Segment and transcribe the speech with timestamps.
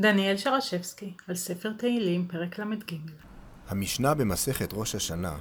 [0.00, 2.94] דניאל שרשבסקי, על ספר תהילים, פרק ל"ג.
[3.68, 5.38] המשנה במסכת ראש השנה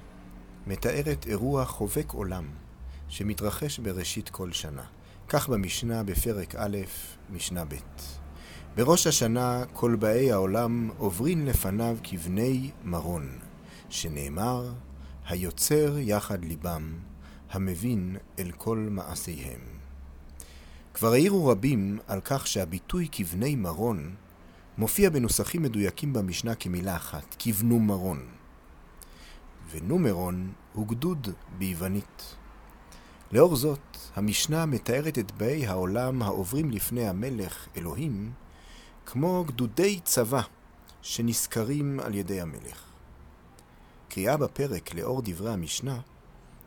[0.68, 2.50] מתארת אירוע חובק עולם
[3.10, 4.84] שמתרחש בראשית כל שנה.
[5.30, 6.78] כך במשנה בפרק א',
[7.30, 7.76] משנה ב'.
[8.76, 13.40] בראש השנה כל באי העולם עוברין לפניו כבני מרון,
[13.90, 14.74] שנאמר,
[15.28, 16.94] היוצר יחד ליבם,
[17.52, 19.62] המבין אל כל מעשיהם.
[20.94, 24.16] כבר העירו רבים על כך שהביטוי כבני מרון
[24.78, 28.28] מופיע בנוסחים מדויקים במשנה כמילה אחת, כבנו מרון.
[29.72, 31.28] ונומרון הוא גדוד
[31.58, 32.36] ביוונית.
[33.32, 38.32] לאור זאת, המשנה מתארת את באי העולם העוברים לפני המלך אלוהים
[39.06, 40.42] כמו גדודי צבא
[41.02, 42.84] שנשכרים על ידי המלך.
[44.10, 46.00] קריאה בפרק לאור דברי המשנה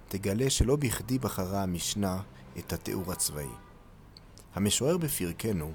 [0.08, 2.22] תגלה שלא בכדי בחרה המשנה
[2.58, 3.50] את התיאור הצבאי.
[4.54, 5.72] המשורר בפרקנו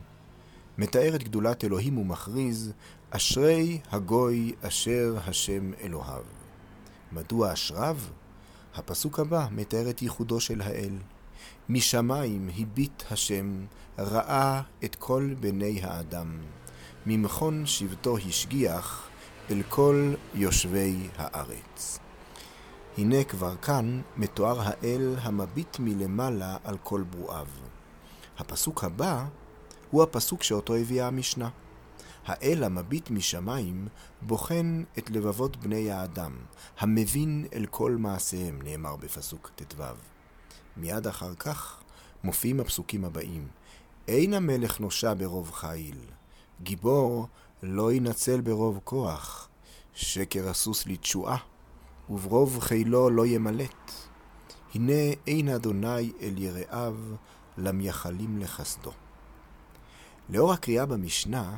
[0.78, 2.74] מתאר את גדולת אלוהים ומכריז,
[3.12, 6.24] אשרי הגוי אשר השם אלוהיו.
[7.12, 7.98] מדוע אשריו?
[8.76, 10.98] הפסוק הבא מתאר את ייחודו של האל.
[11.70, 13.66] משמיים הביט השם,
[14.00, 16.38] ראה את כל בני האדם.
[17.06, 19.08] ממכון שבטו השגיח
[19.52, 22.00] אל כל יושבי הארץ.
[22.98, 27.48] הנה כבר כאן מתואר האל המביט מלמעלה על כל ברואיו.
[28.38, 29.26] הפסוק הבא
[29.92, 31.50] הוא הפסוק שאותו הביאה המשנה.
[32.26, 33.88] האל המביט משמיים
[34.22, 36.36] בוחן את לבבות בני האדם,
[36.80, 39.84] המבין אל כל מעשיהם, נאמר בפסוק ט"ו.
[40.78, 41.82] מיד אחר כך
[42.24, 43.48] מופיעים הפסוקים הבאים:
[44.08, 45.98] אין המלך נושע ברוב חיל,
[46.64, 47.28] גיבור
[47.64, 49.50] לא ינצל ברוב כוח,
[49.94, 51.38] שקר הסוס לתשועה,
[52.10, 53.92] וברוב חילו לא ימלט.
[54.76, 56.96] הנה אין אדוני אל יראיו,
[57.58, 58.92] למייחלים לחסדו.
[60.30, 61.58] לאור הקריאה במשנה,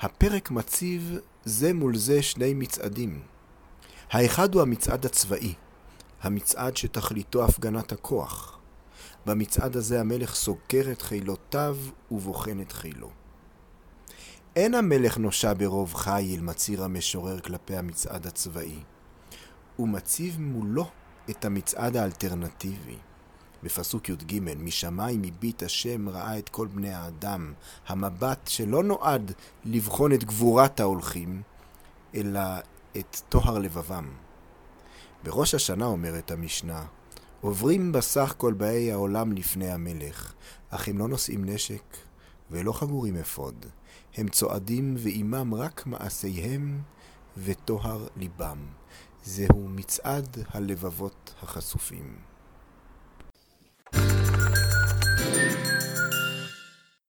[0.00, 3.22] הפרק מציב זה מול זה שני מצעדים.
[4.10, 5.54] האחד הוא המצעד הצבאי,
[6.22, 8.58] המצעד שתכליתו הפגנת הכוח.
[9.26, 11.76] במצעד הזה המלך סוגר את חילותיו
[12.10, 13.10] ובוחן את חילו.
[14.56, 18.78] אין המלך נושע ברוב חיל, מצהיר המשורר כלפי המצעד הצבאי.
[19.76, 20.90] הוא מציב מולו
[21.30, 22.98] את המצעד האלטרנטיבי.
[23.62, 27.52] בפסוק י"ג, משמיים הביט השם ראה את כל בני האדם,
[27.86, 29.32] המבט שלא נועד
[29.64, 31.42] לבחון את גבורת ההולכים,
[32.14, 32.40] אלא
[32.96, 34.08] את טוהר לבבם.
[35.24, 36.84] בראש השנה אומרת המשנה,
[37.40, 40.32] עוברים בסך כל באי העולם לפני המלך,
[40.70, 41.96] אך הם לא נושאים נשק
[42.50, 43.66] ולא חגורים אפוד.
[44.16, 46.80] הם צועדים ועימם רק מעשיהם
[47.36, 48.58] וטוהר ליבם.
[49.24, 52.31] זהו מצעד הלבבות החשופים.